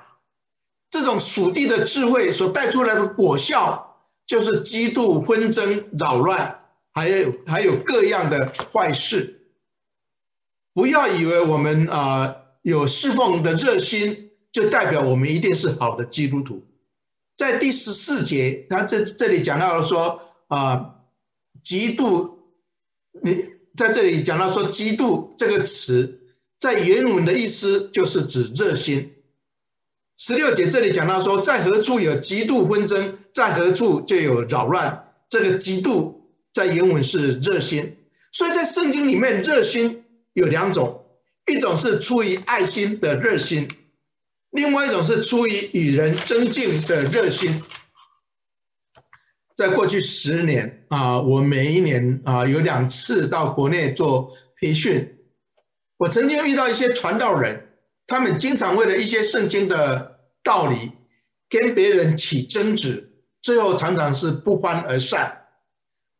[0.90, 6.62] 这种属地的智慧所带出来的果效，就是嫉妒、纷争、扰乱，
[6.92, 9.43] 还有还有各样的坏事。
[10.74, 16.66] 不要以为我们啊、有侍奉的热心，就代表我们一定是好的基督徒。
[17.36, 20.96] 在第十四节，他这这里讲到了说啊，
[21.64, 22.34] 嫉妒，
[23.22, 23.46] 你
[23.76, 26.20] 在这里讲到说嫉妒这个词。
[26.60, 29.12] 在原文的意思就是指热心。
[30.16, 35.12] 十六节这里讲到说，在何处有极度纷争，在何处就有扰乱。
[35.28, 36.22] 这个嫉妒
[36.54, 37.98] 在原文是热心，
[38.32, 40.03] 所以在圣经里面，热心
[40.34, 41.06] 有两种，
[41.46, 43.70] 一种是出于爱心的热心，
[44.50, 47.64] 另外一种是出于与人尊敬的热心。
[49.56, 55.20] 在过去十年啊，我每一年啊有两次到国内做培训。
[55.98, 57.70] 我曾经遇到一些传道人，
[58.08, 60.92] 他们经常为了一些圣经的道理
[61.50, 63.14] 跟别人起争执，
[63.44, 65.46] 最后常常是不欢而散。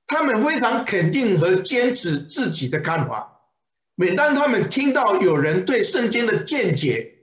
[0.06, 3.33] 他们非常肯定和坚持自己的看法。
[4.04, 7.20] 每当他们听到有人对圣经的见解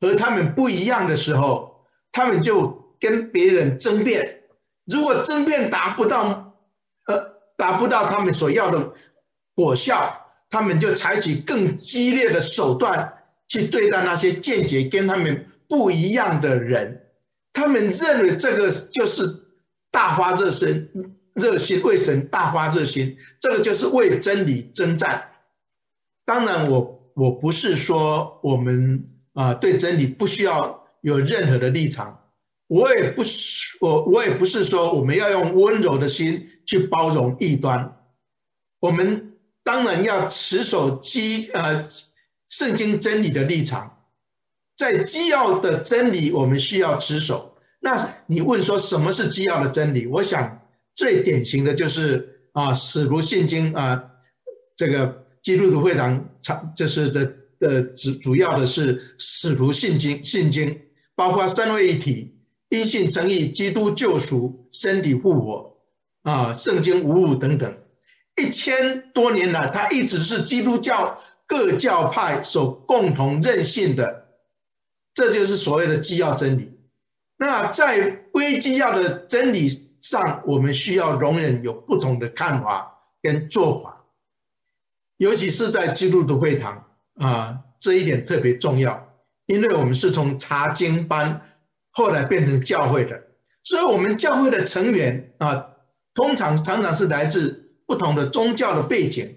[0.00, 4.42] 和他们不一样的时候，他们就跟别人争辩。
[4.84, 6.54] 如果争辩达不到，
[7.06, 8.92] 呃，达不到他们所要的
[9.56, 10.20] 果效。
[10.50, 13.14] 他们就采取更激烈的手段
[13.48, 17.08] 去对待那些见解跟他们不一样的人，
[17.52, 19.48] 他们认为这个就是
[19.90, 20.88] 大发热心，
[21.34, 25.30] 热心为神大发热心，这个就是为真理征战。
[26.24, 32.30] 当然我，我不是说我们啊对真理不需要有任何的立场，
[32.66, 37.96] 我也不是我我也不是说我们要用温柔的心去包容异端，
[38.80, 39.30] 我们。
[39.66, 41.88] 当然要持守基呃
[42.50, 44.04] 圣经真理的立场，
[44.76, 47.56] 在基要的真理我们需要持守。
[47.80, 50.06] 那你问说什么是基要的真理？
[50.06, 54.10] 我想最典型的就是啊，使徒信经啊，
[54.76, 60.80] 这个基督徒会堂常就是的的主主要的是使徒信经信经，
[61.14, 62.34] 包括三位一体、
[62.70, 65.76] 因信称义、基督救赎、身体复活
[66.22, 67.76] 啊、圣经无误等等。
[68.36, 74.28] 一千多年来，它一直是基督教各教派所共同认信的，
[75.12, 76.72] 这就是所谓的基要真理。
[77.36, 79.68] 那在非基要的真理
[80.00, 84.03] 上，我们需要容忍有不同的看法跟做法，
[85.16, 86.86] 尤其是在基督徒会堂
[87.16, 89.14] 啊，这一点特别重要，
[89.46, 91.40] 因为我们是从查经班
[91.90, 93.24] 后来变成教会的，
[93.62, 95.68] 所以我们教会的成员啊，
[96.14, 97.62] 通常常常是来自。
[97.86, 99.36] 不同的宗教的背景，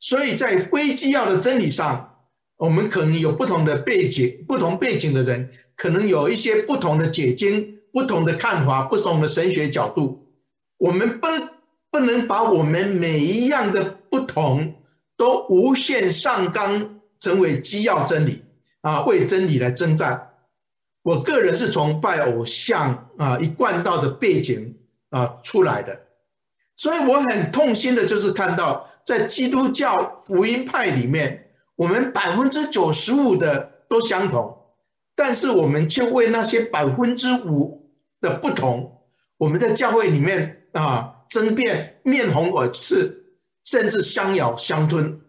[0.00, 2.16] 所以在非基要的真理上，
[2.56, 10.26] 我们可能有不同的背景，不同背景的人可能有一些不同的解经、不同的看法、不同的神学角度。
[10.76, 11.28] 我们不
[11.92, 14.74] 不能把我们每一样的不同
[15.16, 18.44] 都无限上纲成为基要真理
[18.80, 20.30] 啊，为真理来征战。
[21.02, 24.78] 我个人是从拜偶像啊一贯道的背景
[25.10, 26.00] 啊出来的。
[26.76, 34.58] 所以我很痛心的，就是看到在基督教福音派里面，我们百分之九十五的都相同，
[35.14, 39.02] 但是我们却为那些百分之五的不同，
[39.36, 43.23] 我们在教会里面啊争辩，面红耳赤，
[43.64, 45.20] 甚至相咬相吞。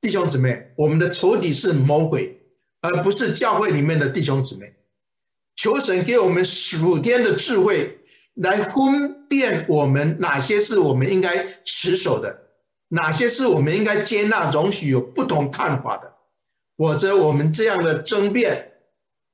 [0.00, 2.40] 弟兄姊妹，我们的仇敌是魔鬼，
[2.80, 4.74] 而不是教会里面的弟兄姊妹。
[5.56, 7.98] 求神给我们属天的智慧，
[8.34, 12.48] 来分辨我们哪些是我们应该持守的，
[12.88, 16.14] 哪些是我们应该接纳、容许有不同看法的。
[16.76, 18.72] 否则，我们这样的争辩，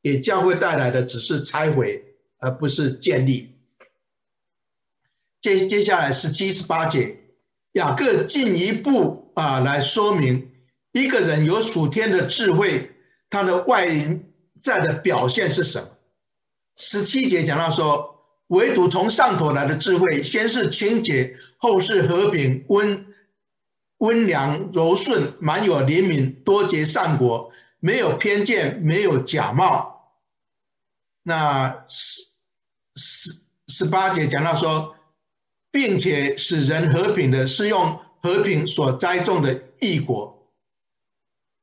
[0.03, 2.05] 给教会带来的只是拆毁，
[2.39, 3.55] 而不是建立。
[5.41, 7.18] 接接下来十七、十八节，
[7.79, 10.51] 雅各进一步啊来说明，
[10.91, 12.91] 一个人有属天的智慧，
[13.31, 13.87] 他的外
[14.61, 15.89] 在的表现是什么？
[16.77, 23.07] 十七节讲到说，唯独从上头来的智慧，先是清洁，后是和平、温
[23.99, 30.17] 温良、柔顺、满有怜悯、多结善果，没有偏见，没有假冒。
[31.23, 32.23] 那十
[32.97, 33.31] 十
[33.69, 34.98] 十八节讲到说。
[35.71, 40.51] 并且使人和平的是用和平所栽种的义果。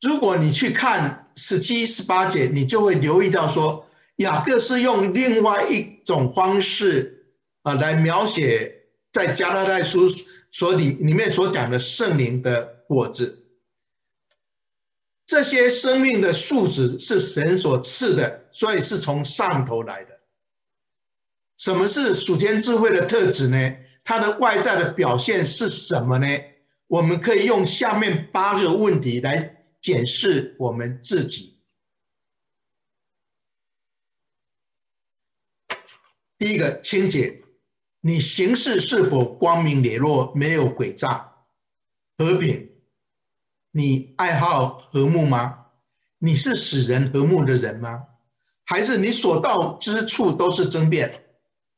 [0.01, 3.88] 如果你去看十七、十八节，你就会留意到说，
[4.18, 7.26] 雅各是用另外一种方式
[7.64, 10.08] 啊来描写在加拉太书
[10.51, 13.41] 所里里面所讲的圣灵的果子。
[15.26, 20.20] 这些生命的树子是神所赐的，所以是从上头来的。
[21.58, 23.76] 什么是属天智慧的特质呢？
[24.06, 26.28] 它的外在的表现是什么呢？
[26.86, 31.60] 我们可以用下面八个问题来检视我们自己。
[36.38, 37.41] 第一个，清洁，
[37.99, 41.34] 你行事是否光明磊落，没有诡诈？
[42.16, 42.70] 和平，
[43.72, 45.66] 你爱好和睦吗？
[46.20, 48.03] 你是使人和睦的人吗？
[48.66, 51.26] 还是你所到之处都是争辩？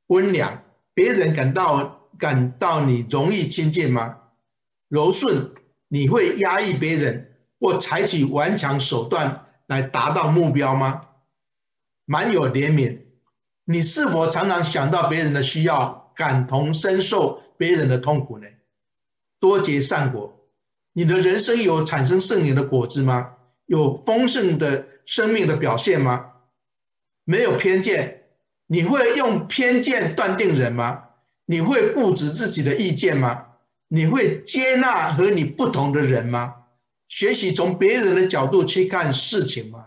[0.07, 1.96] 温良，别人感到。
[2.17, 4.17] 感到你容易亲近吗？
[4.89, 5.51] 柔顺，
[5.87, 11.01] 你会压抑别人或采取顽强手段来达到目标吗？
[12.05, 12.99] 满有怜悯，
[13.65, 18.47] 你是否常常想到别人的需要，感同身受别人的痛苦呢？
[19.39, 20.47] 多结善果，
[20.93, 23.33] 你的人生有产生圣灵的果子吗？
[23.65, 26.31] 有丰盛的生命的表现吗？
[27.25, 28.23] 没有偏见，
[28.67, 31.06] 你会用偏见断定人吗？
[31.49, 33.45] 你会固执自己的意见吗？
[33.87, 36.55] 你会接纳和你不同的人吗？
[37.07, 39.85] 学习从别人的角度去看事情吗？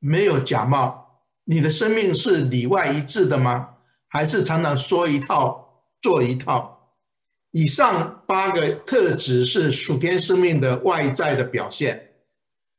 [0.00, 3.68] 没有假冒，你的生命是里外一致的吗？
[4.08, 6.96] 还是常常说一套做一套？
[7.52, 12.14] 以上八个特质是属天生命的外在的表现。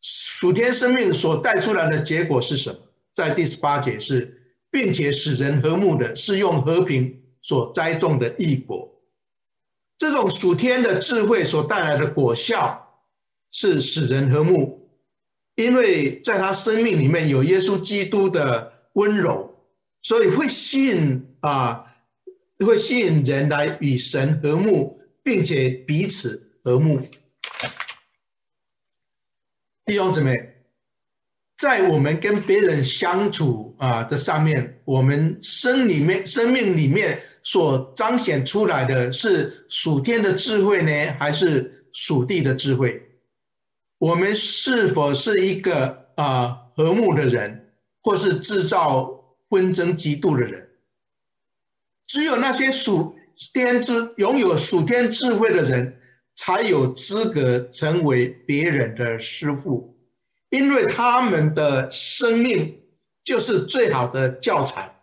[0.02, 2.80] 属天生命所带出来的结果是什么？
[3.14, 7.22] 在第十八节是，并且使人和睦的，是用和平。
[7.50, 9.02] 所栽种的异果，
[9.98, 13.02] 这种属天的智慧所带来的果效
[13.50, 14.88] 是使人和睦，
[15.56, 19.66] 因为在他生命里面有耶稣基督的温柔，
[20.04, 21.92] 所以会吸引啊，
[22.60, 27.02] 会吸引人来与神和睦，并且彼此和睦。
[29.86, 30.59] 弟兄姊妹。
[31.60, 43.10] 在我们跟别人相处啊的上面，我们生里面生命里面所彰显出来的是属天的智慧呢，还是属地的智慧？
[43.98, 50.70] 我们是否是一个啊和睦的人，或是制造纷争嫉妒的人？
[52.08, 53.18] 只有那些属
[53.54, 56.00] 天之拥有属天智慧的人，
[56.36, 59.99] 才有资格成为别人的师傅。
[60.50, 62.82] 因为他们的生命
[63.24, 64.96] 就是最好的教材，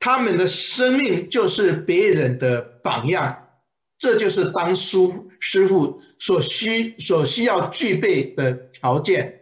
[0.00, 3.48] 他们的生命就是别人的榜样，
[3.98, 4.98] 这就是当师
[5.38, 9.40] 师傅所需所需要具备的条件。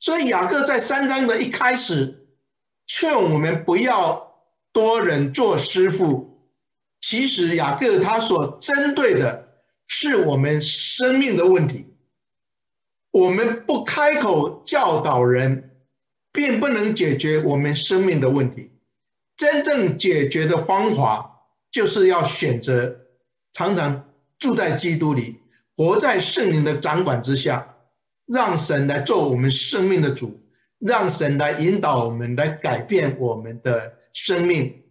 [0.00, 2.26] 所以雅各在三章的一开始
[2.86, 4.34] 劝我们不要
[4.72, 6.48] 多人做师傅，
[7.00, 9.48] 其实雅各他所针对的
[9.86, 11.89] 是我们生命的问题。
[13.10, 15.70] 我们不开口教导人，
[16.32, 18.70] 并不能解决我们生命的问题。
[19.36, 23.00] 真正解决的方法，就是要选择
[23.52, 25.40] 常常住在基督里，
[25.76, 27.74] 活在圣灵的掌管之下，
[28.26, 30.40] 让神来做我们生命的主，
[30.78, 34.82] 让神来引导我们，来改变我们的生命。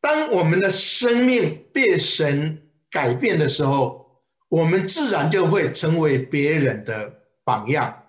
[0.00, 7.15] 当我们的生命被神改变的时候，我们自然就会成为别人的
[7.46, 8.02] 榜样。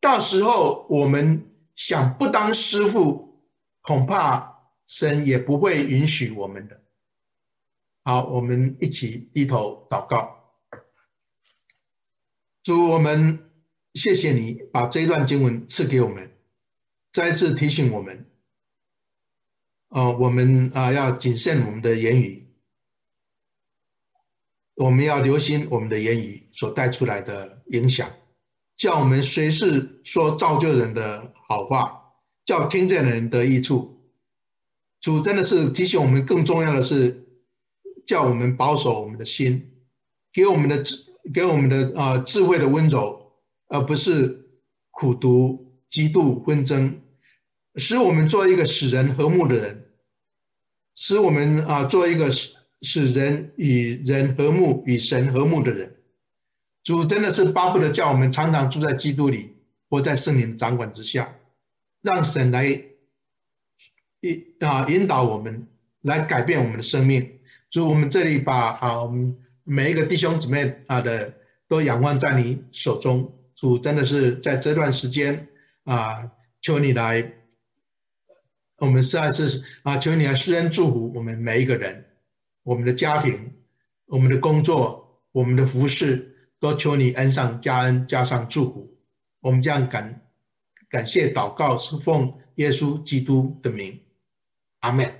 [0.00, 3.40] 到时候我们想不当师傅，
[3.80, 6.82] 恐怕神也不会允许我们的。
[8.02, 10.52] 好，我们一起低头祷告。
[12.64, 13.50] 主，我们
[13.94, 16.36] 谢谢你把这一段经文赐给我们，
[17.12, 18.28] 再次提醒我们，
[19.88, 22.48] 呃，我们啊要谨慎我们的言语，
[24.74, 28.10] 我们要留心我们的言语所带出来的影响，
[28.76, 32.12] 叫我们随时说造就人的好话，
[32.44, 34.00] 叫听见的人得益处。
[35.00, 37.26] 主真的是提醒我们，更重要的是
[38.06, 39.72] 叫我们保守我们的心，
[40.32, 40.96] 给我们的智，
[41.32, 43.32] 给我们的啊、智慧的温柔，
[43.68, 44.48] 而不是
[44.90, 47.00] 苦读、嫉妒、纷争，
[47.76, 49.82] 使我们做一个使人和睦的人。
[50.94, 55.95] 使我们啊做一个使使人与人和睦、与神和睦的人，
[56.86, 59.56] 主真的是巴不得叫我们常常住在基督里，
[59.90, 61.34] 活在圣灵的掌管之下，
[62.00, 62.64] 让神来
[64.20, 65.66] 引啊引导我们，
[66.02, 67.40] 来改变我们的生命。
[67.70, 71.34] 主，我们这里把啊我们每一个弟兄姊妹啊的
[71.66, 73.36] 都仰望在你手中。
[73.56, 75.48] 主真的是在这段时间
[75.82, 76.30] 啊，
[76.60, 77.32] 求你来。
[78.76, 82.04] 我们实在是啊，求你来施恩祝福我们每一个人，
[82.62, 83.54] 我们的家庭、
[84.04, 88.98] 我们的工作、我们的服事，多求你恩上加恩，加上祝福。
[89.40, 90.26] 我们这样感
[90.88, 94.02] 感谢祷告，是奉耶稣基督的名，
[94.80, 95.14] 阿门。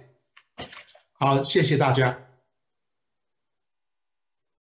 [1.12, 2.25] 好，谢谢大家。